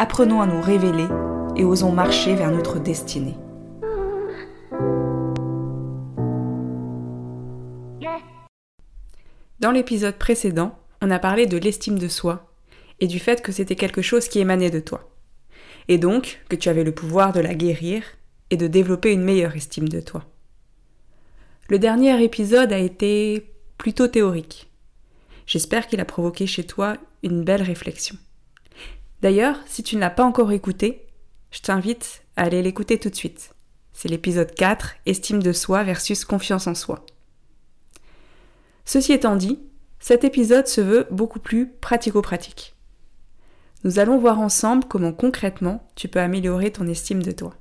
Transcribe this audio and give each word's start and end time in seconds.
Apprenons 0.00 0.40
à 0.40 0.46
nous 0.46 0.60
révéler 0.60 1.08
et 1.56 1.64
osons 1.64 1.90
marcher 1.90 2.36
vers 2.36 2.52
notre 2.52 2.78
destinée. 2.78 3.34
Dans 9.58 9.72
l'épisode 9.72 10.14
précédent, 10.14 10.78
on 11.02 11.10
a 11.10 11.18
parlé 11.18 11.46
de 11.46 11.56
l'estime 11.56 11.98
de 11.98 12.06
soi 12.06 12.48
et 13.00 13.08
du 13.08 13.18
fait 13.18 13.42
que 13.42 13.50
c'était 13.50 13.74
quelque 13.74 14.00
chose 14.00 14.28
qui 14.28 14.38
émanait 14.38 14.70
de 14.70 14.78
toi. 14.78 15.10
Et 15.88 15.98
donc 15.98 16.44
que 16.48 16.54
tu 16.54 16.68
avais 16.68 16.84
le 16.84 16.94
pouvoir 16.94 17.32
de 17.32 17.40
la 17.40 17.54
guérir 17.54 18.04
et 18.50 18.56
de 18.56 18.68
développer 18.68 19.12
une 19.12 19.24
meilleure 19.24 19.56
estime 19.56 19.88
de 19.88 20.00
toi. 20.00 20.24
Le 21.68 21.80
dernier 21.80 22.22
épisode 22.22 22.72
a 22.72 22.78
été 22.78 23.52
plutôt 23.78 24.06
théorique. 24.06 24.70
J'espère 25.44 25.88
qu'il 25.88 25.98
a 25.98 26.04
provoqué 26.04 26.46
chez 26.46 26.62
toi 26.62 26.98
une 27.24 27.42
belle 27.42 27.62
réflexion. 27.62 28.16
D'ailleurs, 29.20 29.58
si 29.66 29.82
tu 29.82 29.96
ne 29.96 30.00
l'as 30.00 30.10
pas 30.10 30.24
encore 30.24 30.52
écouté, 30.52 31.06
je 31.50 31.60
t'invite 31.60 32.22
à 32.36 32.44
aller 32.44 32.62
l'écouter 32.62 32.98
tout 32.98 33.10
de 33.10 33.14
suite. 33.14 33.54
C'est 33.92 34.08
l'épisode 34.08 34.54
4, 34.54 34.94
Estime 35.06 35.42
de 35.42 35.52
soi 35.52 35.82
versus 35.82 36.24
confiance 36.24 36.66
en 36.66 36.74
soi. 36.74 37.04
Ceci 38.84 39.12
étant 39.12 39.36
dit, 39.36 39.58
cet 39.98 40.22
épisode 40.24 40.68
se 40.68 40.80
veut 40.80 41.06
beaucoup 41.10 41.40
plus 41.40 41.68
pratico-pratique. 41.68 42.76
Nous 43.84 43.98
allons 43.98 44.18
voir 44.18 44.38
ensemble 44.38 44.84
comment 44.88 45.12
concrètement 45.12 45.88
tu 45.94 46.08
peux 46.08 46.20
améliorer 46.20 46.70
ton 46.70 46.86
estime 46.86 47.22
de 47.22 47.32
toi. 47.32 47.54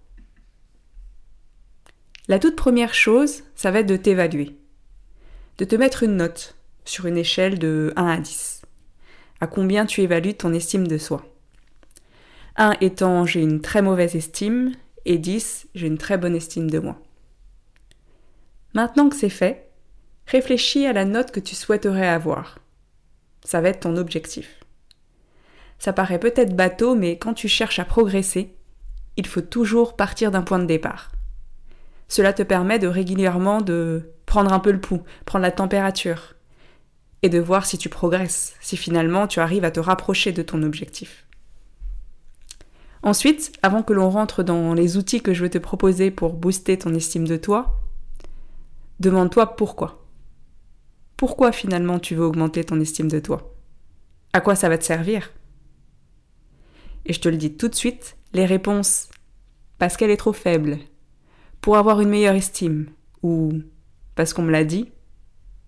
La 2.27 2.39
toute 2.39 2.55
première 2.55 2.93
chose, 2.93 3.43
ça 3.55 3.71
va 3.71 3.79
être 3.79 3.87
de 3.87 3.97
t'évaluer. 3.97 4.57
De 5.57 5.65
te 5.65 5.75
mettre 5.75 6.03
une 6.03 6.17
note 6.17 6.55
sur 6.85 7.05
une 7.05 7.17
échelle 7.17 7.57
de 7.57 7.93
1 7.95 8.05
à 8.05 8.17
10. 8.17 8.61
À 9.39 9.47
combien 9.47 9.85
tu 9.85 10.01
évalues 10.01 10.35
ton 10.35 10.53
estime 10.53 10.87
de 10.87 10.97
soi? 10.97 11.25
1 12.57 12.73
étant 12.81 13.25
j'ai 13.25 13.41
une 13.41 13.61
très 13.61 13.83
mauvaise 13.83 14.15
estime 14.15 14.73
et 15.05 15.19
10 15.19 15.67
j'ai 15.75 15.87
une 15.87 15.99
très 15.99 16.17
bonne 16.17 16.35
estime 16.35 16.69
de 16.69 16.79
moi. 16.79 16.99
Maintenant 18.73 19.09
que 19.09 19.15
c'est 19.15 19.29
fait, 19.29 19.69
réfléchis 20.25 20.85
à 20.87 20.93
la 20.93 21.05
note 21.05 21.31
que 21.31 21.39
tu 21.39 21.55
souhaiterais 21.55 22.07
avoir. 22.07 22.59
Ça 23.43 23.61
va 23.61 23.69
être 23.69 23.81
ton 23.81 23.95
objectif. 23.95 24.59
Ça 25.77 25.93
paraît 25.93 26.19
peut-être 26.19 26.55
bateau, 26.55 26.95
mais 26.95 27.19
quand 27.19 27.35
tu 27.35 27.47
cherches 27.47 27.79
à 27.79 27.85
progresser, 27.85 28.55
il 29.17 29.27
faut 29.27 29.41
toujours 29.41 29.95
partir 29.95 30.31
d'un 30.31 30.41
point 30.41 30.59
de 30.59 30.65
départ. 30.65 31.11
Cela 32.07 32.33
te 32.33 32.43
permet 32.43 32.79
de 32.79 32.87
régulièrement 32.87 33.61
de 33.61 34.13
prendre 34.25 34.51
un 34.51 34.59
peu 34.59 34.71
le 34.71 34.81
pouls, 34.81 35.03
prendre 35.25 35.43
la 35.43 35.51
température, 35.51 36.33
et 37.21 37.29
de 37.29 37.39
voir 37.39 37.65
si 37.67 37.77
tu 37.77 37.89
progresses, 37.89 38.55
si 38.61 38.77
finalement 38.77 39.27
tu 39.27 39.39
arrives 39.39 39.65
à 39.65 39.71
te 39.71 39.79
rapprocher 39.79 40.31
de 40.31 40.41
ton 40.41 40.63
objectif. 40.63 41.26
Ensuite, 43.03 43.51
avant 43.61 43.83
que 43.83 43.93
l'on 43.93 44.09
rentre 44.09 44.43
dans 44.43 44.73
les 44.73 44.97
outils 44.97 45.21
que 45.21 45.33
je 45.33 45.43
vais 45.43 45.49
te 45.49 45.57
proposer 45.57 46.11
pour 46.11 46.33
booster 46.33 46.77
ton 46.77 46.93
estime 46.93 47.27
de 47.27 47.37
toi, 47.37 47.79
demande-toi 48.99 49.55
pourquoi. 49.55 50.05
Pourquoi 51.15 51.51
finalement 51.51 51.99
tu 51.99 52.15
veux 52.15 52.25
augmenter 52.25 52.63
ton 52.63 52.79
estime 52.79 53.09
de 53.09 53.19
toi? 53.19 53.53
À 54.33 54.41
quoi 54.41 54.55
ça 54.55 54.69
va 54.69 54.77
te 54.77 54.83
servir? 54.83 55.31
Et 57.05 57.13
je 57.13 57.21
te 57.21 57.29
le 57.29 57.37
dis 57.37 57.55
tout 57.55 57.69
de 57.69 57.75
suite, 57.75 58.17
les 58.33 58.45
réponses 58.45 59.09
parce 59.77 59.95
qu'elle 59.95 60.09
est 60.09 60.17
trop 60.17 60.33
faible, 60.33 60.79
pour 61.61 61.77
avoir 61.77 62.01
une 62.01 62.09
meilleure 62.09 62.35
estime, 62.35 62.87
ou 63.23 63.53
parce 64.15 64.33
qu'on 64.33 64.41
me 64.41 64.51
l'a 64.51 64.63
dit, 64.63 64.91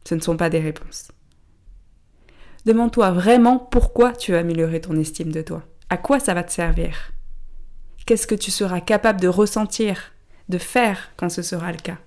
ce 0.07 0.15
ne 0.15 0.19
sont 0.19 0.37
pas 0.37 0.49
des 0.49 0.59
réponses. 0.59 1.11
Demande-toi 2.65 3.11
vraiment 3.11 3.59
pourquoi 3.59 4.13
tu 4.13 4.31
veux 4.31 4.37
améliorer 4.37 4.81
ton 4.81 4.97
estime 4.97 5.31
de 5.31 5.41
toi. 5.41 5.63
À 5.89 5.97
quoi 5.97 6.19
ça 6.19 6.33
va 6.33 6.43
te 6.43 6.51
servir? 6.51 7.11
Qu'est-ce 8.09 8.25
que 8.25 8.33
tu 8.33 8.49
seras 8.49 8.81
capable 8.81 9.21
de 9.21 9.27
ressentir, 9.27 10.13
de 10.47 10.57
faire 10.57 11.11
quand 11.15 11.29
ce 11.29 11.43
sera 11.43 11.71
le 11.71 11.77
cas? 11.77 11.99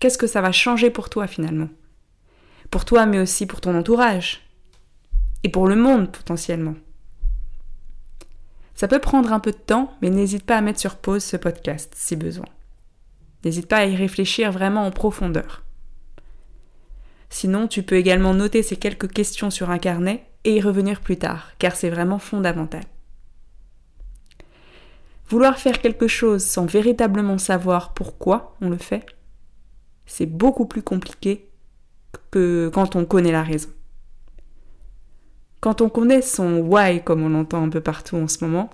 Qu'est-ce 0.00 0.16
que 0.16 0.26
ça 0.26 0.40
va 0.40 0.52
changer 0.52 0.88
pour 0.88 1.10
toi 1.10 1.26
finalement? 1.26 1.68
Pour 2.70 2.86
toi, 2.86 3.04
mais 3.04 3.18
aussi 3.18 3.44
pour 3.44 3.60
ton 3.60 3.78
entourage. 3.78 4.48
Et 5.44 5.50
pour 5.50 5.68
le 5.68 5.76
monde 5.76 6.10
potentiellement. 6.10 6.76
Ça 8.74 8.88
peut 8.88 8.98
prendre 8.98 9.34
un 9.34 9.38
peu 9.38 9.50
de 9.50 9.58
temps, 9.58 9.92
mais 10.00 10.08
n'hésite 10.08 10.46
pas 10.46 10.56
à 10.56 10.62
mettre 10.62 10.80
sur 10.80 10.96
pause 10.96 11.22
ce 11.22 11.36
podcast 11.36 11.92
si 11.94 12.16
besoin. 12.16 12.48
N'hésite 13.44 13.68
pas 13.68 13.80
à 13.80 13.84
y 13.84 13.96
réfléchir 13.96 14.50
vraiment 14.50 14.86
en 14.86 14.92
profondeur. 14.92 15.62
Sinon, 17.28 17.68
tu 17.68 17.82
peux 17.82 17.96
également 17.96 18.32
noter 18.32 18.62
ces 18.62 18.78
quelques 18.78 19.12
questions 19.12 19.50
sur 19.50 19.68
un 19.68 19.78
carnet 19.78 20.24
et 20.44 20.56
y 20.56 20.60
revenir 20.62 21.02
plus 21.02 21.18
tard, 21.18 21.52
car 21.58 21.76
c'est 21.76 21.90
vraiment 21.90 22.18
fondamental. 22.18 22.84
Vouloir 25.28 25.58
faire 25.58 25.80
quelque 25.80 26.06
chose 26.06 26.44
sans 26.44 26.66
véritablement 26.66 27.38
savoir 27.38 27.94
pourquoi 27.94 28.56
on 28.60 28.70
le 28.70 28.76
fait, 28.76 29.04
c'est 30.06 30.26
beaucoup 30.26 30.66
plus 30.66 30.82
compliqué 30.82 31.50
que 32.30 32.70
quand 32.72 32.94
on 32.94 33.04
connaît 33.04 33.32
la 33.32 33.42
raison. 33.42 33.70
Quand 35.60 35.80
on 35.80 35.88
connaît 35.88 36.22
son 36.22 36.58
why, 36.58 37.02
comme 37.02 37.22
on 37.22 37.28
l'entend 37.28 37.64
un 37.64 37.68
peu 37.68 37.80
partout 37.80 38.16
en 38.16 38.28
ce 38.28 38.44
moment, 38.44 38.70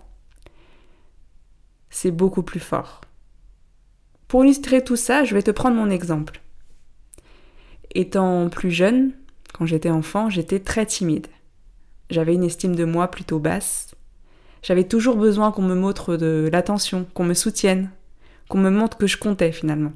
c'est 1.88 2.10
beaucoup 2.10 2.42
plus 2.42 2.60
fort. 2.60 3.00
Pour 4.28 4.44
illustrer 4.44 4.84
tout 4.84 4.96
ça, 4.96 5.24
je 5.24 5.34
vais 5.34 5.42
te 5.42 5.50
prendre 5.50 5.76
mon 5.76 5.88
exemple. 5.90 6.42
Étant 7.94 8.50
plus 8.50 8.70
jeune, 8.70 9.12
quand 9.54 9.64
j'étais 9.64 9.90
enfant, 9.90 10.28
j'étais 10.28 10.60
très 10.60 10.84
timide. 10.84 11.28
J'avais 12.10 12.34
une 12.34 12.44
estime 12.44 12.74
de 12.74 12.84
moi 12.84 13.08
plutôt 13.08 13.38
basse 13.38 13.94
j'avais 14.62 14.84
toujours 14.84 15.16
besoin 15.16 15.52
qu'on 15.52 15.62
me 15.62 15.74
montre 15.74 16.16
de 16.16 16.48
l'attention, 16.52 17.06
qu'on 17.14 17.24
me 17.24 17.34
soutienne, 17.34 17.90
qu'on 18.48 18.58
me 18.58 18.70
montre 18.70 18.96
que 18.96 19.06
je 19.06 19.16
comptais 19.16 19.52
finalement, 19.52 19.92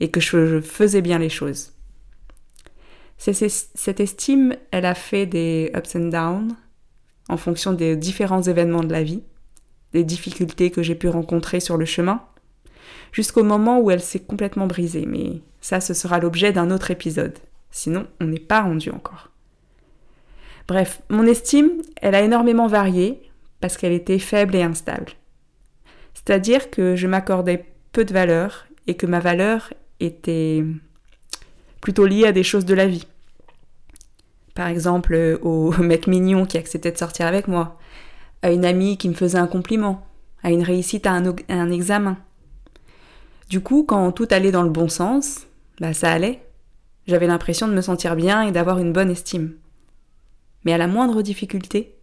et 0.00 0.10
que 0.10 0.20
je 0.20 0.60
faisais 0.60 1.02
bien 1.02 1.18
les 1.18 1.28
choses. 1.28 1.72
Cette 3.16 4.00
estime, 4.00 4.56
elle 4.70 4.84
a 4.84 4.94
fait 4.94 5.26
des 5.26 5.70
ups 5.74 5.96
and 5.96 6.08
downs 6.08 6.56
en 7.28 7.36
fonction 7.36 7.72
des 7.72 7.96
différents 7.96 8.42
événements 8.42 8.82
de 8.82 8.92
la 8.92 9.02
vie, 9.02 9.22
des 9.92 10.04
difficultés 10.04 10.70
que 10.70 10.82
j'ai 10.82 10.96
pu 10.96 11.08
rencontrer 11.08 11.60
sur 11.60 11.76
le 11.76 11.84
chemin, 11.84 12.22
jusqu'au 13.12 13.44
moment 13.44 13.80
où 13.80 13.90
elle 13.90 14.02
s'est 14.02 14.20
complètement 14.20 14.66
brisée. 14.66 15.06
Mais 15.06 15.40
ça, 15.60 15.80
ce 15.80 15.94
sera 15.94 16.18
l'objet 16.18 16.52
d'un 16.52 16.70
autre 16.70 16.90
épisode. 16.90 17.38
Sinon, 17.70 18.06
on 18.20 18.26
n'est 18.26 18.40
pas 18.40 18.62
rendu 18.62 18.90
encore. 18.90 19.30
Bref, 20.66 21.00
mon 21.08 21.26
estime, 21.26 21.70
elle 22.02 22.14
a 22.14 22.22
énormément 22.22 22.66
varié 22.66 23.22
parce 23.64 23.78
qu'elle 23.78 23.94
était 23.94 24.18
faible 24.18 24.56
et 24.56 24.62
instable. 24.62 25.12
C'est-à-dire 26.12 26.68
que 26.68 26.96
je 26.96 27.06
m'accordais 27.06 27.64
peu 27.92 28.04
de 28.04 28.12
valeur 28.12 28.66
et 28.86 28.94
que 28.94 29.06
ma 29.06 29.20
valeur 29.20 29.72
était 30.00 30.62
plutôt 31.80 32.04
liée 32.04 32.26
à 32.26 32.32
des 32.32 32.42
choses 32.42 32.66
de 32.66 32.74
la 32.74 32.86
vie. 32.86 33.06
Par 34.54 34.68
exemple, 34.68 35.38
au 35.40 35.70
mec 35.78 36.06
mignon 36.06 36.44
qui 36.44 36.58
acceptait 36.58 36.92
de 36.92 36.98
sortir 36.98 37.24
avec 37.24 37.48
moi, 37.48 37.78
à 38.42 38.52
une 38.52 38.66
amie 38.66 38.98
qui 38.98 39.08
me 39.08 39.14
faisait 39.14 39.38
un 39.38 39.46
compliment, 39.46 40.06
à 40.42 40.50
une 40.50 40.62
réussite 40.62 41.06
à 41.06 41.12
un, 41.12 41.70
examen. 41.70 42.18
Du 43.48 43.62
coup, 43.62 43.82
quand 43.84 44.12
tout 44.12 44.28
allait 44.30 44.52
dans 44.52 44.62
le 44.62 44.68
bon 44.68 44.88
sens, 44.88 45.46
bah 45.80 45.94
ça 45.94 46.12
allait. 46.12 46.42
J'avais 47.06 47.26
l'impression 47.26 47.66
de 47.66 47.72
me 47.72 47.80
sentir 47.80 48.14
bien 48.14 48.42
et 48.42 48.52
d'avoir 48.52 48.78
une 48.78 48.92
bonne 48.92 49.10
estime. 49.10 49.54
Mais 50.66 50.74
à 50.74 50.78
la 50.78 50.86
moindre 50.86 51.22
difficulté, 51.22 51.96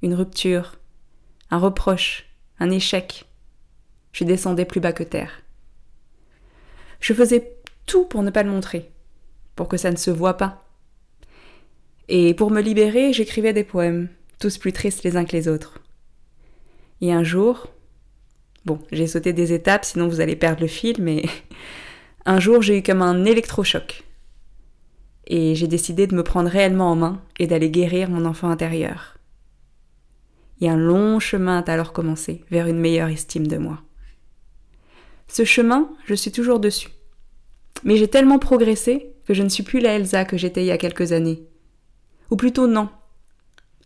une 0.00 0.14
rupture, 0.14 0.76
un 1.52 1.58
reproche, 1.58 2.24
un 2.58 2.70
échec. 2.70 3.26
Je 4.12 4.24
descendais 4.24 4.64
plus 4.64 4.80
bas 4.80 4.94
que 4.94 5.02
terre. 5.04 5.42
Je 6.98 7.12
faisais 7.12 7.52
tout 7.84 8.06
pour 8.06 8.22
ne 8.22 8.30
pas 8.30 8.42
le 8.42 8.50
montrer, 8.50 8.90
pour 9.54 9.68
que 9.68 9.76
ça 9.76 9.90
ne 9.90 9.96
se 9.96 10.10
voie 10.10 10.38
pas. 10.38 10.64
Et 12.08 12.32
pour 12.32 12.50
me 12.50 12.62
libérer, 12.62 13.12
j'écrivais 13.12 13.52
des 13.52 13.64
poèmes, 13.64 14.08
tous 14.38 14.56
plus 14.56 14.72
tristes 14.72 15.04
les 15.04 15.16
uns 15.16 15.26
que 15.26 15.36
les 15.36 15.46
autres. 15.46 15.78
Et 17.02 17.12
un 17.12 17.22
jour, 17.22 17.68
bon, 18.64 18.78
j'ai 18.90 19.06
sauté 19.06 19.34
des 19.34 19.52
étapes, 19.52 19.84
sinon 19.84 20.08
vous 20.08 20.20
allez 20.22 20.36
perdre 20.36 20.62
le 20.62 20.68
fil, 20.68 21.02
mais 21.02 21.22
un 22.24 22.40
jour 22.40 22.62
j'ai 22.62 22.78
eu 22.78 22.82
comme 22.82 23.02
un 23.02 23.26
électrochoc. 23.26 24.04
Et 25.26 25.54
j'ai 25.54 25.68
décidé 25.68 26.06
de 26.06 26.14
me 26.14 26.22
prendre 26.22 26.48
réellement 26.48 26.92
en 26.92 26.96
main 26.96 27.22
et 27.38 27.46
d'aller 27.46 27.70
guérir 27.70 28.08
mon 28.08 28.24
enfant 28.24 28.48
intérieur. 28.48 29.18
Et 30.62 30.68
un 30.68 30.76
long 30.76 31.18
chemin 31.18 31.58
a 31.58 31.70
alors 31.72 31.92
commencé 31.92 32.44
vers 32.48 32.68
une 32.68 32.78
meilleure 32.78 33.08
estime 33.08 33.48
de 33.48 33.56
moi. 33.58 33.82
Ce 35.26 35.44
chemin, 35.44 35.90
je 36.04 36.14
suis 36.14 36.30
toujours 36.30 36.60
dessus. 36.60 36.90
Mais 37.82 37.96
j'ai 37.96 38.06
tellement 38.06 38.38
progressé 38.38 39.12
que 39.26 39.34
je 39.34 39.42
ne 39.42 39.48
suis 39.48 39.64
plus 39.64 39.80
la 39.80 39.94
Elsa 39.94 40.24
que 40.24 40.36
j'étais 40.36 40.62
il 40.62 40.68
y 40.68 40.70
a 40.70 40.78
quelques 40.78 41.10
années. 41.10 41.42
Ou 42.30 42.36
plutôt 42.36 42.68
non. 42.68 42.90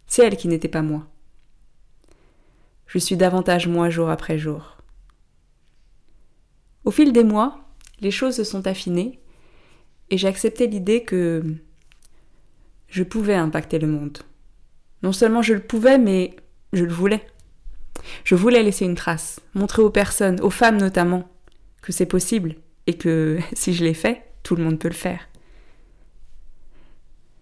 C'est 0.06 0.26
elle 0.26 0.37
qui 0.37 0.49
n'était 0.49 0.69
pas 0.69 0.82
moi. 0.82 1.06
Je 2.87 2.99
suis 2.99 3.17
davantage 3.17 3.67
moi 3.67 3.88
jour 3.88 4.11
après 4.11 4.37
jour. 4.37 4.76
Au 6.84 6.90
fil 6.90 7.14
des 7.14 7.25
mois, 7.25 7.58
les 8.00 8.11
choses 8.11 8.37
se 8.37 8.44
sont 8.44 8.67
affinées 8.67 9.19
et 10.11 10.19
j'ai 10.19 10.29
accepté 10.29 10.67
l'idée 10.67 11.05
que 11.05 11.43
je 12.88 13.02
pouvais 13.02 13.34
impacter 13.34 13.79
le 13.79 13.88
monde. 13.88 14.19
Non 15.02 15.12
seulement 15.12 15.40
je 15.40 15.55
le 15.55 15.62
pouvais, 15.62 15.96
mais 15.96 16.37
je 16.76 16.84
le 16.84 16.93
voulais. 16.93 17.26
Je 18.25 18.34
voulais 18.34 18.62
laisser 18.62 18.84
une 18.84 18.94
trace, 18.94 19.40
montrer 19.55 19.82
aux 19.82 19.90
personnes, 19.90 20.40
aux 20.40 20.50
femmes 20.50 20.76
notamment, 20.76 21.28
que 21.82 21.93
c'est 21.93 22.06
possible 22.06 22.56
et 22.87 22.94
que 22.94 23.38
si 23.52 23.75
je 23.75 23.84
l'ai 23.84 23.94
fait, 23.94 24.23
tout 24.43 24.56
le 24.56 24.64
monde 24.64 24.78
peut 24.78 24.88
le 24.88 24.94
faire. 24.94 25.28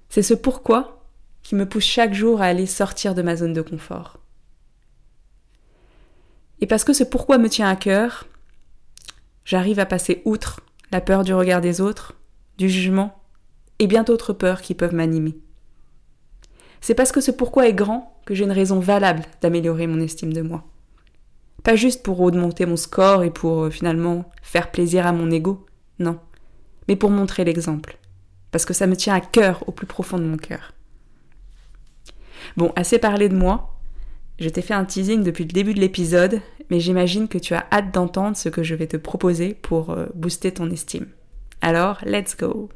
C'est 0.09 0.23
ce 0.23 0.35
pourquoi 0.35 1.05
qui 1.43 1.55
me 1.55 1.69
pousse 1.69 1.85
chaque 1.85 2.15
jour 2.15 2.41
à 2.41 2.47
aller 2.47 2.67
sortir 2.67 3.15
de 3.15 3.23
ma 3.23 3.37
zone 3.37 3.53
de 3.53 3.63
confort. 3.63 4.19
Et 6.61 6.67
parce 6.67 6.85
que 6.85 6.93
ce 6.93 7.05
pourquoi 7.05 7.37
me 7.37 7.49
tient 7.49 7.69
à 7.69 7.77
cœur, 7.77 8.27
j'arrive 9.45 9.79
à 9.79 9.87
passer 9.87 10.23
outre 10.25 10.61
la 10.93 11.01
peur 11.01 11.25
du 11.25 11.35
regard 11.35 11.61
des 11.61 11.81
autres, 11.81 12.15
du 12.57 12.71
jugement 12.71 13.21
et 13.79 13.87
bien 13.87 14.05
d'autres 14.05 14.33
peurs 14.33 14.63
qui 14.63 14.75
peuvent 14.75 14.95
m'animer. 14.95 15.37
C'est 16.85 16.95
parce 16.95 17.13
que 17.13 17.23
ce 17.23 17.31
pourquoi 17.31 17.67
est 17.67 17.73
grand 17.73 18.15
que 18.27 18.35
j'ai 18.35 18.45
une 18.45 18.53
raison 18.53 18.79
valable 18.79 19.23
d'améliorer 19.41 19.87
mon 19.87 20.03
estime 20.03 20.35
de 20.35 20.43
moi. 20.43 20.65
Pas 21.63 21.77
juste 21.77 22.03
pour 22.03 22.21
augmenter 22.21 22.67
mon 22.67 22.77
score 22.77 23.23
et 23.23 23.31
pour 23.31 23.63
euh, 23.63 23.71
finalement 23.71 24.31
faire 24.43 24.71
plaisir 24.71 25.07
à 25.07 25.13
mon 25.13 25.31
ego, 25.31 25.65
non, 25.99 26.19
mais 26.87 26.97
pour 26.97 27.09
montrer 27.09 27.43
l'exemple, 27.43 27.97
parce 28.51 28.67
que 28.67 28.75
ça 28.75 28.87
me 28.87 28.97
tient 28.97 29.15
à 29.15 29.23
cœur 29.23 29.67
au 29.67 29.73
plus 29.73 29.87
profond 29.87 30.19
de 30.19 30.25
mon 30.25 30.37
cœur. 30.37 30.75
Bon, 32.59 32.71
assez 32.77 32.99
parlé 32.99 33.31
de 33.31 33.35
moi. 33.35 33.81
Je 34.39 34.51
t'ai 34.51 34.61
fait 34.61 34.75
un 34.75 34.85
teasing 34.85 35.23
depuis 35.23 35.45
le 35.45 35.53
début 35.53 35.73
de 35.73 35.81
l'épisode, 35.81 36.43
mais 36.69 36.81
j'imagine 36.81 37.29
que 37.29 37.39
tu 37.39 37.55
as 37.55 37.65
hâte 37.73 37.95
d'entendre 37.95 38.37
ce 38.37 38.51
que 38.51 38.63
je 38.63 38.75
vais 38.75 38.89
te 38.89 38.99
proposer 38.99 39.55
pour 39.55 39.89
euh, 39.89 40.05
booster 40.15 40.53
ton 40.53 40.71
estime. 40.71 41.07
Alors, 41.63 42.01
let's 42.05 42.37
go 42.37 42.69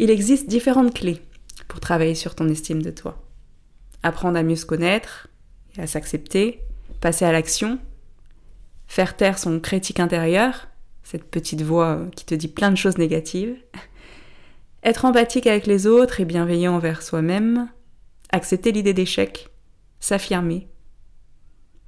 Il 0.00 0.10
existe 0.10 0.48
différentes 0.48 0.94
clés 0.94 1.22
travailler 1.80 2.14
sur 2.14 2.34
ton 2.34 2.48
estime 2.48 2.82
de 2.82 2.90
toi. 2.90 3.22
Apprendre 4.02 4.38
à 4.38 4.42
mieux 4.42 4.56
se 4.56 4.66
connaître 4.66 5.28
et 5.76 5.82
à 5.82 5.86
s'accepter, 5.86 6.60
passer 7.00 7.24
à 7.24 7.32
l'action, 7.32 7.78
faire 8.86 9.16
taire 9.16 9.38
son 9.38 9.60
critique 9.60 10.00
intérieur, 10.00 10.68
cette 11.02 11.24
petite 11.24 11.62
voix 11.62 12.00
qui 12.16 12.24
te 12.24 12.34
dit 12.34 12.48
plein 12.48 12.70
de 12.70 12.76
choses 12.76 12.98
négatives, 12.98 13.56
être 14.82 15.04
empathique 15.04 15.46
avec 15.46 15.66
les 15.66 15.86
autres 15.86 16.20
et 16.20 16.24
bienveillant 16.24 16.74
envers 16.74 17.02
soi-même, 17.02 17.68
accepter 18.30 18.72
l'idée 18.72 18.94
d'échec, 18.94 19.48
s'affirmer, 20.00 20.68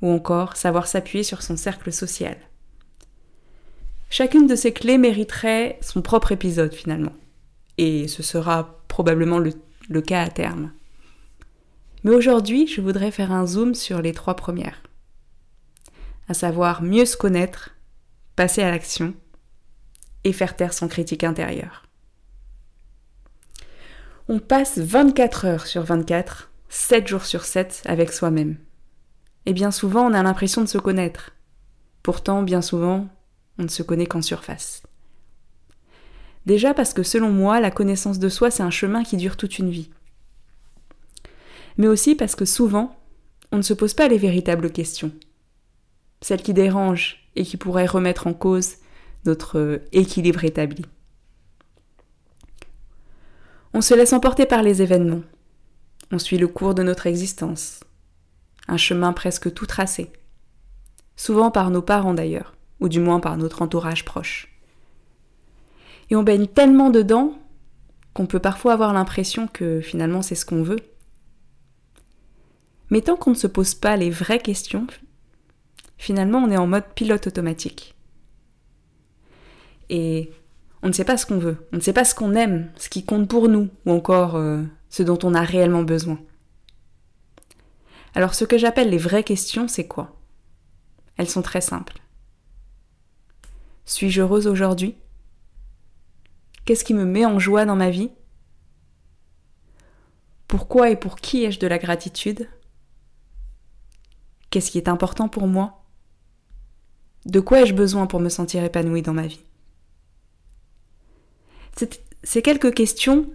ou 0.02 0.11
encore 0.11 0.56
savoir 0.56 0.87
s'appuyer 0.87 1.25
sur 1.25 1.43
son 1.43 1.56
cercle 1.56 1.93
social. 1.93 2.37
Chacune 4.11 4.46
de 4.46 4.55
ces 4.55 4.73
clés 4.73 4.99
mériterait 4.99 5.79
son 5.82 6.00
propre 6.00 6.32
épisode 6.32 6.73
finalement, 6.73 7.12
et 7.76 8.08
ce 8.08 8.23
sera 8.23 8.82
probablement 8.88 9.38
le, 9.38 9.52
le 9.88 10.02
cas 10.02 10.23
à 10.23 10.29
terme. 10.29 10.73
Mais 12.05 12.14
aujourd'hui, 12.14 12.67
je 12.67 12.81
voudrais 12.81 13.11
faire 13.11 13.32
un 13.32 13.46
zoom 13.46 13.75
sur 13.75 14.00
les 14.00 14.12
trois 14.12 14.37
premières, 14.37 14.82
à 16.29 16.35
savoir 16.35 16.82
mieux 16.82 17.05
se 17.05 17.17
connaître, 17.17 17.75
passer 18.37 18.62
à 18.62 18.70
l'action 18.70 19.14
et 20.25 20.32
faire 20.32 20.56
taire 20.56 20.75
son 20.75 20.88
critique 20.88 21.25
intérieur. 21.25 21.85
On 24.29 24.38
passe 24.38 24.79
24 24.79 25.44
heures 25.46 25.67
sur 25.67 25.82
24, 25.82 26.50
7 26.69 27.08
jours 27.08 27.25
sur 27.25 27.44
7 27.44 27.82
avec 27.87 28.12
soi-même. 28.12 28.58
Et 29.46 29.55
bien 29.55 29.70
souvent, 29.70 30.06
on 30.06 30.12
a 30.12 30.23
l'impression 30.23 30.61
de 30.61 30.67
se 30.67 30.76
connaître. 30.76 31.32
Pourtant, 32.02 32.43
bien 32.43 32.61
souvent, 32.61 33.08
on 33.58 33.62
ne 33.62 33.69
se 33.69 33.82
connaît 33.82 34.06
qu'en 34.06 34.20
surface. 34.20 34.82
Déjà 36.49 36.73
parce 36.73 36.95
que 36.95 37.03
selon 37.03 37.29
moi, 37.29 37.61
la 37.61 37.71
connaissance 37.71 38.19
de 38.19 38.31
soi, 38.31 38.50
c'est 38.50 38.62
un 38.62 38.71
chemin 38.71 39.05
qui 39.05 39.19
dure 39.19 39.37
toute 39.37 39.59
une 39.59 39.69
vie. 39.69 39.91
Mais 41.77 41.89
aussi 41.89 42.15
parce 42.15 42.35
que 42.35 42.47
souvent, 42.47 42.99
on 43.53 43.59
ne 43.59 43.62
se 43.62 43.75
pose 43.75 43.93
pas 43.93 44.09
les 44.09 44.17
véritables 44.17 44.73
questions. 44.73 45.12
Celles 46.23 46.41
qui 46.41 46.55
dérangent 46.55 47.29
et 47.37 47.45
qui 47.45 47.59
pourraient 47.59 47.85
remettre 47.85 48.27
en 48.27 48.33
cause 48.33 48.77
notre 49.27 49.83
équilibre 49.93 50.43
établi. 50.43 50.87
On 53.75 53.83
se 53.83 53.93
laisse 53.93 54.15
emporter 54.15 54.47
par 54.47 54.62
les 54.62 54.81
événements. 54.81 55.25
On 56.12 56.19
suit 56.19 56.39
le 56.39 56.49
cours 56.49 56.75
de 56.75 56.83
notre 56.83 57.06
existence 57.06 57.81
un 58.71 58.79
chemin 58.79 59.12
presque 59.12 59.53
tout 59.53 59.67
tracé, 59.67 60.12
souvent 61.15 61.50
par 61.50 61.71
nos 61.71 61.83
parents 61.83 62.15
d'ailleurs, 62.15 62.55
ou 62.81 62.89
du 62.89 63.00
moins 63.00 63.21
par 63.21 63.37
notre 63.37 63.61
entourage 63.61 64.06
proche. 64.06 64.58
Et 66.11 66.17
on 66.17 66.23
baigne 66.23 66.47
tellement 66.47 66.91
dedans 66.91 67.39
qu'on 68.15 68.27
peut 68.27 68.41
parfois 68.41 68.73
avoir 68.73 68.93
l'impression 68.93 69.47
que 69.47 69.81
finalement 69.81 70.23
c'est 70.23 70.35
ce 70.35 70.47
qu'on 70.47 70.63
veut. 70.63 70.81
Mais 72.91 73.03
tant 73.03 73.17
qu'on 73.17 73.31
ne 73.31 73.37
se 73.37 73.47
pose 73.47 73.75
pas 73.75 73.97
les 73.97 74.11
vraies 74.11 74.41
questions, 74.41 74.87
finalement 75.99 76.39
on 76.39 76.51
est 76.51 76.57
en 76.57 76.67
mode 76.67 76.87
pilote 76.95 77.27
automatique. 77.27 77.95
Et 79.91 80.33
on 80.83 80.89
ne 80.89 80.93
sait 80.93 81.05
pas 81.05 81.17
ce 81.17 81.27
qu'on 81.27 81.39
veut, 81.39 81.69
on 81.73 81.77
ne 81.77 81.83
sait 81.83 81.93
pas 81.93 82.05
ce 82.05 82.15
qu'on 82.15 82.35
aime, 82.35 82.71
ce 82.77 82.89
qui 82.89 83.05
compte 83.05 83.29
pour 83.29 83.49
nous, 83.49 83.69
ou 83.85 83.93
encore 83.93 84.37
euh, 84.37 84.63
ce 84.89 85.03
dont 85.03 85.19
on 85.23 85.35
a 85.35 85.43
réellement 85.43 85.83
besoin. 85.83 86.19
Alors 88.15 88.35
ce 88.35 88.45
que 88.45 88.59
j'appelle 88.59 88.91
les 88.91 88.99
vraies 88.99 89.25
questions, 89.25 89.69
c'est 89.69 89.87
quoi? 89.87 90.17
Elles 91.17 91.29
sont 91.29 91.43
très 91.43 91.61
simples. 91.61 92.01
Suis-je 93.85 94.21
heureuse 94.21 94.47
aujourd'hui? 94.47 94.97
Qu'est-ce 96.69 96.85
qui 96.85 96.93
me 96.93 97.06
met 97.06 97.25
en 97.25 97.38
joie 97.38 97.65
dans 97.65 97.76
ma 97.76 97.88
vie? 97.88 98.11
Pourquoi 100.49 100.90
et 100.90 100.97
pour 100.97 101.16
qui 101.16 101.45
ai-je 101.45 101.59
de 101.59 101.66
la 101.66 101.78
gratitude? 101.78 102.47
Qu'est-ce 104.50 104.71
qui 104.71 104.76
est 104.76 104.90
important 104.90 105.31
pour 105.31 105.47
moi? 105.47 105.87
De 107.25 107.40
quoi 107.40 107.62
ai-je 107.62 107.73
besoin 107.73 108.07
pour 108.07 108.21
me 108.21 108.28
sentir 108.28 108.62
épanouie 108.64 109.00
dans 109.00 109.14
ma 109.14 109.26
vie? 109.26 109.40
Ces 112.23 112.43
quelques 112.43 112.75
questions 112.75 113.33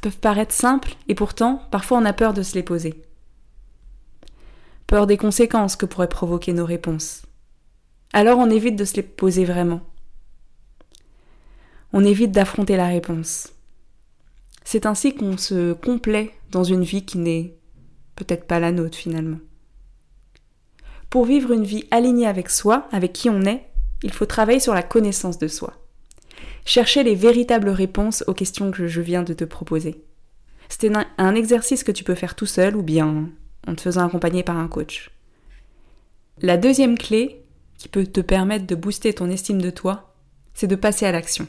peuvent 0.00 0.16
paraître 0.16 0.54
simples 0.54 0.96
et 1.08 1.14
pourtant 1.14 1.60
parfois 1.70 1.98
on 1.98 2.06
a 2.06 2.14
peur 2.14 2.32
de 2.32 2.42
se 2.42 2.54
les 2.54 2.62
poser. 2.62 3.02
Peur 4.86 5.06
des 5.06 5.18
conséquences 5.18 5.76
que 5.76 5.84
pourraient 5.84 6.08
provoquer 6.08 6.54
nos 6.54 6.64
réponses. 6.64 7.20
Alors 8.14 8.38
on 8.38 8.48
évite 8.48 8.76
de 8.76 8.86
se 8.86 8.96
les 8.96 9.02
poser 9.02 9.44
vraiment. 9.44 9.82
On 11.98 12.04
évite 12.04 12.30
d'affronter 12.30 12.76
la 12.76 12.88
réponse. 12.88 13.54
C'est 14.64 14.84
ainsi 14.84 15.14
qu'on 15.14 15.38
se 15.38 15.72
complaît 15.72 16.30
dans 16.50 16.62
une 16.62 16.82
vie 16.82 17.06
qui 17.06 17.16
n'est 17.16 17.54
peut-être 18.16 18.46
pas 18.46 18.60
la 18.60 18.70
nôtre 18.70 18.98
finalement. 18.98 19.38
Pour 21.08 21.24
vivre 21.24 21.52
une 21.52 21.64
vie 21.64 21.86
alignée 21.90 22.26
avec 22.26 22.50
soi, 22.50 22.86
avec 22.92 23.14
qui 23.14 23.30
on 23.30 23.40
est, 23.46 23.64
il 24.02 24.12
faut 24.12 24.26
travailler 24.26 24.60
sur 24.60 24.74
la 24.74 24.82
connaissance 24.82 25.38
de 25.38 25.48
soi. 25.48 25.72
Chercher 26.66 27.02
les 27.02 27.14
véritables 27.14 27.70
réponses 27.70 28.24
aux 28.26 28.34
questions 28.34 28.70
que 28.70 28.86
je 28.86 29.00
viens 29.00 29.22
de 29.22 29.32
te 29.32 29.44
proposer. 29.44 30.04
C'est 30.68 30.92
un 31.16 31.34
exercice 31.34 31.82
que 31.82 31.92
tu 31.92 32.04
peux 32.04 32.14
faire 32.14 32.34
tout 32.34 32.44
seul 32.44 32.76
ou 32.76 32.82
bien 32.82 33.30
en 33.66 33.74
te 33.74 33.80
faisant 33.80 34.06
accompagner 34.06 34.42
par 34.42 34.58
un 34.58 34.68
coach. 34.68 35.10
La 36.42 36.58
deuxième 36.58 36.98
clé 36.98 37.42
qui 37.78 37.88
peut 37.88 38.06
te 38.06 38.20
permettre 38.20 38.66
de 38.66 38.74
booster 38.74 39.14
ton 39.14 39.30
estime 39.30 39.62
de 39.62 39.70
toi, 39.70 40.14
c'est 40.52 40.66
de 40.66 40.76
passer 40.76 41.06
à 41.06 41.12
l'action. 41.12 41.48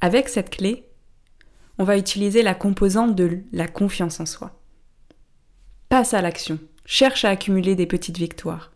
Avec 0.00 0.28
cette 0.28 0.50
clé, 0.50 0.86
on 1.78 1.84
va 1.84 1.98
utiliser 1.98 2.42
la 2.42 2.54
composante 2.54 3.14
de 3.14 3.40
la 3.52 3.68
confiance 3.68 4.20
en 4.20 4.26
soi. 4.26 4.58
Passe 5.88 6.14
à 6.14 6.22
l'action, 6.22 6.58
cherche 6.86 7.24
à 7.24 7.30
accumuler 7.30 7.74
des 7.74 7.86
petites 7.86 8.18
victoires. 8.18 8.72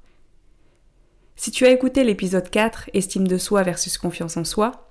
Si 1.37 1.51
tu 1.51 1.65
as 1.65 1.71
écouté 1.71 2.05
l'épisode 2.05 2.49
4, 2.51 2.91
Estime 2.93 3.27
de 3.27 3.39
soi 3.39 3.63
versus 3.63 3.99
confiance 3.99 4.37
en 4.37 4.45
soi, 4.45 4.91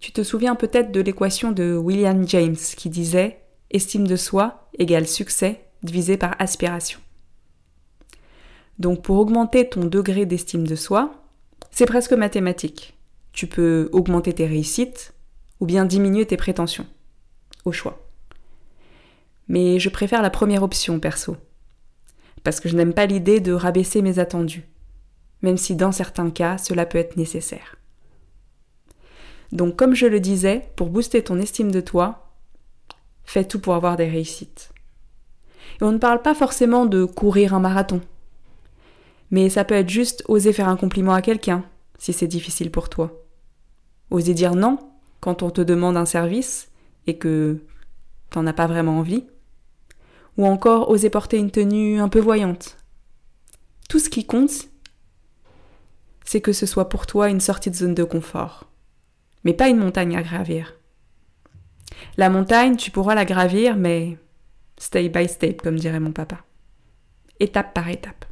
tu 0.00 0.12
te 0.12 0.22
souviens 0.22 0.54
peut-être 0.54 0.92
de 0.92 1.00
l'équation 1.00 1.52
de 1.52 1.76
William 1.76 2.28
James 2.28 2.56
qui 2.56 2.90
disait 2.90 3.40
Estime 3.70 4.06
de 4.06 4.16
soi 4.16 4.68
égale 4.78 5.06
succès 5.06 5.64
divisé 5.82 6.16
par 6.16 6.34
aspiration. 6.40 7.00
Donc 8.78 9.02
pour 9.02 9.18
augmenter 9.18 9.68
ton 9.68 9.84
degré 9.84 10.26
d'estime 10.26 10.66
de 10.66 10.74
soi, 10.74 11.24
c'est 11.70 11.86
presque 11.86 12.12
mathématique. 12.12 12.98
Tu 13.32 13.46
peux 13.46 13.88
augmenter 13.92 14.32
tes 14.32 14.46
réussites 14.46 15.13
ou 15.64 15.66
bien 15.66 15.86
diminuer 15.86 16.26
tes 16.26 16.36
prétentions. 16.36 16.86
Au 17.64 17.72
choix. 17.72 18.06
Mais 19.48 19.78
je 19.78 19.88
préfère 19.88 20.20
la 20.20 20.28
première 20.28 20.62
option 20.62 21.00
perso. 21.00 21.38
parce 22.42 22.60
que 22.60 22.68
je 22.68 22.76
n'aime 22.76 22.92
pas 22.92 23.06
l'idée 23.06 23.40
de 23.40 23.54
rabaisser 23.54 24.02
mes 24.02 24.18
attendus, 24.18 24.68
même 25.40 25.56
si 25.56 25.74
dans 25.74 25.90
certains 25.90 26.28
cas 26.28 26.58
cela 26.58 26.84
peut 26.84 26.98
être 26.98 27.16
nécessaire. 27.16 27.76
Donc 29.52 29.76
comme 29.76 29.94
je 29.94 30.04
le 30.04 30.20
disais, 30.20 30.68
pour 30.76 30.90
booster 30.90 31.24
ton 31.24 31.38
estime 31.38 31.72
de 31.72 31.80
toi, 31.80 32.34
fais 33.24 33.46
tout 33.46 33.58
pour 33.58 33.74
avoir 33.74 33.96
des 33.96 34.10
réussites. 34.10 34.70
Et 35.80 35.84
on 35.84 35.92
ne 35.92 35.98
parle 35.98 36.20
pas 36.20 36.34
forcément 36.34 36.84
de 36.84 37.06
courir 37.06 37.54
un 37.54 37.60
marathon, 37.60 38.02
mais 39.30 39.48
ça 39.48 39.64
peut 39.64 39.76
être 39.76 39.88
juste 39.88 40.24
oser 40.28 40.52
faire 40.52 40.68
un 40.68 40.76
compliment 40.76 41.14
à 41.14 41.22
quelqu'un, 41.22 41.64
si 41.96 42.12
c'est 42.12 42.26
difficile 42.26 42.70
pour 42.70 42.90
toi. 42.90 43.24
Oser 44.10 44.34
dire 44.34 44.54
non 44.54 44.78
quand 45.24 45.42
on 45.42 45.48
te 45.48 45.62
demande 45.62 45.96
un 45.96 46.04
service 46.04 46.70
et 47.06 47.16
que 47.16 47.64
t'en 48.28 48.46
as 48.46 48.52
pas 48.52 48.66
vraiment 48.66 48.98
envie. 48.98 49.24
Ou 50.36 50.44
encore 50.44 50.90
oser 50.90 51.08
porter 51.08 51.38
une 51.38 51.50
tenue 51.50 51.98
un 51.98 52.10
peu 52.10 52.18
voyante. 52.18 52.76
Tout 53.88 53.98
ce 53.98 54.10
qui 54.10 54.26
compte, 54.26 54.68
c'est 56.26 56.42
que 56.42 56.52
ce 56.52 56.66
soit 56.66 56.90
pour 56.90 57.06
toi 57.06 57.30
une 57.30 57.40
sortie 57.40 57.70
de 57.70 57.74
zone 57.74 57.94
de 57.94 58.04
confort. 58.04 58.70
Mais 59.44 59.54
pas 59.54 59.70
une 59.70 59.78
montagne 59.78 60.14
à 60.14 60.22
gravir. 60.22 60.74
La 62.18 62.28
montagne, 62.28 62.76
tu 62.76 62.90
pourras 62.90 63.14
la 63.14 63.24
gravir, 63.24 63.76
mais 63.76 64.18
step 64.76 65.10
by 65.10 65.26
step, 65.26 65.62
comme 65.62 65.78
dirait 65.78 66.00
mon 66.00 66.12
papa. 66.12 66.44
Étape 67.40 67.72
par 67.72 67.88
étape. 67.88 68.26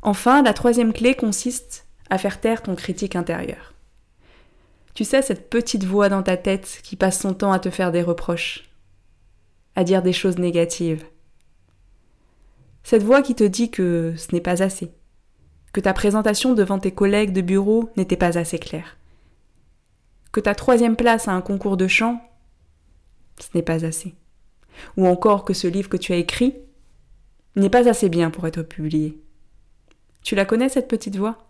Enfin, 0.00 0.42
la 0.42 0.54
troisième 0.54 0.94
clé 0.94 1.14
consiste 1.14 1.86
à 2.08 2.16
faire 2.16 2.40
taire 2.40 2.62
ton 2.62 2.74
critique 2.74 3.16
intérieur. 3.16 3.74
Tu 4.94 5.04
sais, 5.04 5.22
cette 5.22 5.50
petite 5.50 5.84
voix 5.84 6.08
dans 6.08 6.22
ta 6.22 6.36
tête 6.36 6.80
qui 6.82 6.96
passe 6.96 7.20
son 7.20 7.34
temps 7.34 7.52
à 7.52 7.58
te 7.58 7.70
faire 7.70 7.92
des 7.92 8.02
reproches, 8.02 8.70
à 9.76 9.84
dire 9.84 10.02
des 10.02 10.12
choses 10.12 10.38
négatives. 10.38 11.04
Cette 12.82 13.02
voix 13.02 13.22
qui 13.22 13.34
te 13.34 13.44
dit 13.44 13.70
que 13.70 14.14
ce 14.16 14.32
n'est 14.32 14.40
pas 14.40 14.62
assez, 14.62 14.92
que 15.72 15.80
ta 15.80 15.92
présentation 15.92 16.54
devant 16.54 16.78
tes 16.78 16.92
collègues 16.92 17.32
de 17.32 17.40
bureau 17.40 17.90
n'était 17.96 18.16
pas 18.16 18.38
assez 18.38 18.58
claire, 18.58 18.96
que 20.32 20.40
ta 20.40 20.54
troisième 20.54 20.96
place 20.96 21.28
à 21.28 21.32
un 21.32 21.40
concours 21.40 21.76
de 21.76 21.86
chant, 21.86 22.20
ce 23.38 23.48
n'est 23.54 23.62
pas 23.62 23.84
assez, 23.84 24.14
ou 24.96 25.06
encore 25.06 25.44
que 25.44 25.54
ce 25.54 25.68
livre 25.68 25.88
que 25.88 25.96
tu 25.96 26.12
as 26.12 26.16
écrit 26.16 26.56
n'est 27.54 27.70
pas 27.70 27.88
assez 27.88 28.08
bien 28.08 28.30
pour 28.30 28.46
être 28.46 28.62
publié. 28.62 29.22
Tu 30.22 30.34
la 30.34 30.44
connais, 30.44 30.68
cette 30.68 30.88
petite 30.88 31.16
voix? 31.16 31.49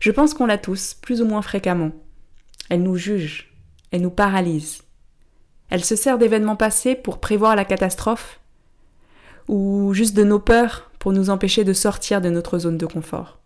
Je 0.00 0.10
pense 0.10 0.34
qu'on 0.34 0.46
l'a 0.46 0.58
tous, 0.58 0.94
plus 0.94 1.22
ou 1.22 1.26
moins 1.26 1.42
fréquemment. 1.42 1.92
Elle 2.70 2.82
nous 2.82 2.96
juge, 2.96 3.54
elle 3.92 4.00
nous 4.00 4.10
paralyse. 4.10 4.82
Elle 5.68 5.84
se 5.84 5.94
sert 5.94 6.18
d'événements 6.18 6.56
passés 6.56 6.94
pour 6.94 7.20
prévoir 7.20 7.54
la 7.54 7.64
catastrophe, 7.64 8.40
ou 9.46 9.92
juste 9.94 10.16
de 10.16 10.24
nos 10.24 10.40
peurs 10.40 10.90
pour 10.98 11.12
nous 11.12 11.30
empêcher 11.30 11.64
de 11.64 11.72
sortir 11.72 12.20
de 12.20 12.30
notre 12.30 12.58
zone 12.58 12.78
de 12.78 12.86
confort. 12.86 13.40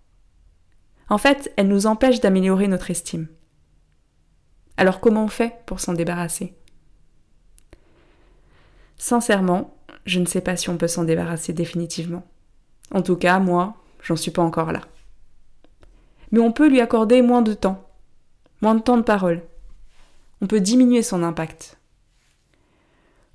En 1.08 1.18
fait, 1.18 1.52
elle 1.56 1.68
nous 1.68 1.87
empêche 1.87 2.20
d'améliorer 2.20 2.68
notre 2.68 2.90
estime. 2.90 3.28
Alors 4.76 5.00
comment 5.00 5.25
on 5.25 5.28
fait 5.28 5.54
pour 5.66 5.80
s'en 5.80 5.92
débarrasser? 5.92 6.54
Sincèrement, 8.96 9.76
je 10.06 10.20
ne 10.20 10.26
sais 10.26 10.40
pas 10.40 10.56
si 10.56 10.70
on 10.70 10.76
peut 10.76 10.88
s'en 10.88 11.04
débarrasser 11.04 11.52
définitivement. 11.52 12.26
En 12.92 13.02
tout 13.02 13.16
cas, 13.16 13.38
moi, 13.38 13.75
j'en 14.02 14.16
suis 14.16 14.30
pas 14.30 14.42
encore 14.42 14.73
là. 14.73 14.80
Mais 16.35 16.41
on 16.41 16.50
peut 16.50 16.69
lui 16.69 16.81
accorder 16.81 17.23
moins 17.23 17.43
de 17.43 17.55
temps, 17.55 17.88
moins 18.61 18.75
de 18.75 18.81
temps 18.81 18.97
de 18.97 19.03
parole. 19.03 19.45
On 20.41 20.49
peut 20.49 20.59
diminuer 20.59 21.00
son 21.00 21.23
impact. 21.23 21.79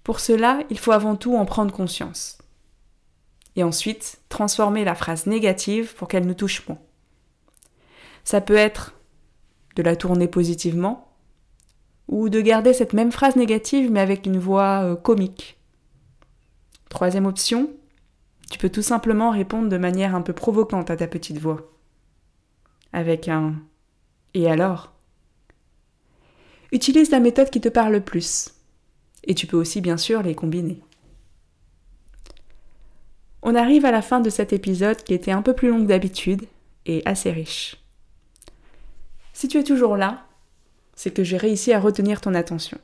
Pour 0.04 0.20
cela, 0.20 0.60
il 0.70 0.78
faut 0.78 0.92
avant 0.92 1.16
tout 1.16 1.34
en 1.38 1.46
prendre 1.46 1.74
conscience. 1.74 2.40
Et 3.56 3.64
ensuite, 3.64 4.20
transformer 4.28 4.84
la 4.84 4.96
phrase 4.96 5.28
négative 5.28 5.96
pour 5.96 6.10
qu'elle 6.10 6.26
nous 6.26 6.34
touche 6.34 6.68
moins. 6.68 6.78
Ça 8.26 8.42
peut 8.42 8.58
être 8.58 8.96
de 9.78 9.82
la 9.82 9.96
tourner 9.96 10.28
positivement, 10.28 11.10
ou 12.10 12.28
de 12.28 12.42
garder 12.42 12.74
cette 12.74 12.92
même 12.92 13.14
phrase 13.14 13.38
négative 13.38 13.90
mais 13.90 14.02
avec 14.02 14.26
une 14.26 14.40
voix 14.40 14.84
euh, 14.84 14.98
comique. 14.98 15.58
Troisième 16.90 17.28
option, 17.28 17.70
tu 18.52 18.58
peux 18.58 18.70
tout 18.70 18.82
simplement 18.82 19.32
répondre 19.32 19.70
de 19.70 19.78
manière 19.78 20.16
un 20.16 20.22
peu 20.22 20.34
provocante 20.34 20.90
à 20.92 20.98
ta 20.98 21.08
petite 21.08 21.38
voix. 21.38 21.79
Avec 22.94 23.28
un 23.28 23.56
Et 24.34 24.50
alors 24.50 24.94
Utilise 26.72 27.12
la 27.12 27.20
méthode 27.20 27.50
qui 27.50 27.62
te 27.62 27.70
parle 27.70 27.94
le 27.94 28.02
plus. 28.02 28.54
Et 29.24 29.34
tu 29.34 29.48
peux 29.48 29.58
aussi 29.58 29.82
bien 29.82 29.98
sûr 29.98 30.22
les 30.22 30.36
combiner. 30.36 30.80
On 33.42 33.56
arrive 33.56 33.86
à 33.86 33.92
la 33.92 34.02
fin 34.02 34.20
de 34.20 34.30
cet 34.30 34.54
épisode 34.54 35.04
qui 35.04 35.14
était 35.14 35.32
un 35.32 35.42
peu 35.42 35.54
plus 35.54 35.70
long 35.70 35.82
que 35.82 35.88
d'habitude 35.88 36.46
et 36.86 37.02
assez 37.06 37.32
riche. 37.32 37.78
Si 39.34 39.48
tu 39.48 39.58
es 39.58 39.64
toujours 39.64 39.96
là, 39.96 40.26
c'est 40.96 41.14
que 41.14 41.24
j'ai 41.24 41.38
réussi 41.38 41.72
à 41.74 41.80
retenir 41.80 42.22
ton 42.22 42.34
attention. 42.34 42.78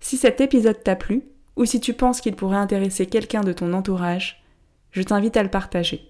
Si 0.00 0.16
cet 0.16 0.40
épisode 0.40 0.82
t'a 0.82 0.96
plu, 0.96 1.22
ou 1.56 1.64
si 1.64 1.80
tu 1.80 1.94
penses 1.94 2.20
qu'il 2.20 2.36
pourrait 2.36 2.58
intéresser 2.58 3.06
quelqu'un 3.06 3.40
de 3.40 3.52
ton 3.52 3.72
entourage, 3.72 4.44
je 4.92 5.02
t'invite 5.02 5.36
à 5.36 5.42
le 5.42 5.50
partager. 5.50 6.08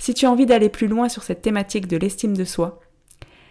Si 0.00 0.14
tu 0.14 0.24
as 0.24 0.30
envie 0.30 0.46
d'aller 0.46 0.70
plus 0.70 0.88
loin 0.88 1.10
sur 1.10 1.22
cette 1.22 1.42
thématique 1.42 1.86
de 1.86 1.98
l'estime 1.98 2.34
de 2.34 2.44
soi, 2.44 2.80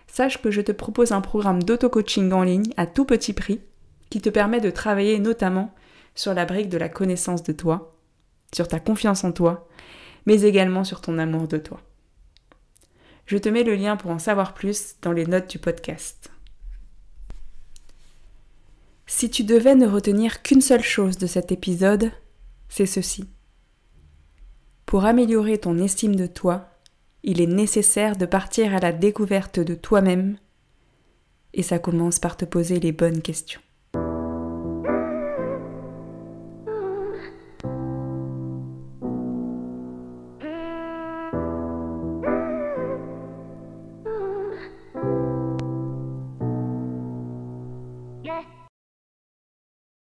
sache 0.08 0.41
que 0.41 0.50
je 0.50 0.62
te 0.62 0.72
propose 0.72 1.12
un 1.12 1.22
programme 1.22 1.62
d'auto-coaching 1.62 2.32
en 2.32 2.41
ligne 2.41 2.74
à 2.75 2.88
tout 2.88 3.06
petit 3.06 3.34
prix 3.34 3.62
qui 4.10 4.20
te 4.20 4.29
permet 4.29 4.60
de 4.60 4.72
travailler 4.72 5.20
notamment 5.20 5.75
sur 6.15 6.34
la 6.34 6.46
brique 6.46 6.70
de 6.70 6.79
la 6.79 6.89
connaissance 6.89 7.44
de 7.44 7.53
toi, 7.53 7.96
sur 8.51 8.68
ta 8.68 8.79
confiance 8.79 9.24
en 9.24 9.32
toi, 9.32 9.68
mais 10.25 10.41
également 10.41 10.84
sur 10.84 11.01
ton 11.01 11.20
amour 11.20 11.48
de 11.48 11.60
toi. 11.60 11.82
Je 13.27 13.38
te 13.38 13.48
mets 13.48 13.63
le 13.63 13.75
lien 13.75 13.96
pour 13.96 14.10
en 14.10 14.18
savoir 14.18 14.56
plus 14.56 14.96
dans 15.03 15.12
les 15.12 15.27
notes 15.27 15.51
du 15.51 15.60
podcast. 15.60 16.32
Si 19.06 19.29
tu 19.29 19.44
devais 19.44 19.75
ne 19.75 19.86
retenir 19.86 20.41
qu'une 20.41 20.62
seule 20.62 20.82
chose 20.82 21.20
de 21.20 21.27
cet 21.27 21.51
épisode, 21.51 22.12
c'est 22.70 22.88
ceci. 22.88 23.29
Pour 24.89 25.05
améliorer 25.05 25.60
ton 25.60 25.77
estime 25.77 26.15
de 26.15 26.25
toi, 26.25 26.67
il 27.22 27.41
est 27.41 27.46
nécessaire 27.46 28.15
de 28.15 28.25
partir 28.25 28.74
à 28.74 28.79
la 28.79 28.91
découverte 28.91 29.60
de 29.60 29.75
toi-même, 29.75 30.39
et 31.53 31.62
ça 31.62 31.77
commence 31.77 32.17
par 32.17 32.36
te 32.36 32.43
poser 32.43 32.79
les 32.79 32.91
bonnes 32.91 33.22
questions. 33.22 33.62